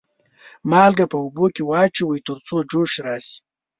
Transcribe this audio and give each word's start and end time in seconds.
مالګه 0.69 1.05
په 1.11 1.17
اوبو 1.23 1.45
کې 1.55 1.63
واچوئ 1.69 2.19
تر 2.27 2.37
څو 2.47 2.55
جوش 2.71 2.91
راشي. 3.05 3.35